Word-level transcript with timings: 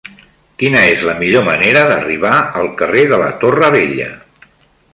Quina 0.61 0.79
és 0.93 1.03
la 1.09 1.13
millor 1.19 1.43
manera 1.49 1.83
d'arribar 1.91 2.33
al 2.61 2.71
carrer 2.81 3.05
de 3.15 3.21
la 3.25 3.31
Torre 3.45 3.73
Vella? 3.77 4.09